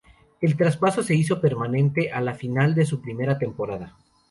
[0.41, 3.95] El traspaso se hizo permanente al final de su primera temporada.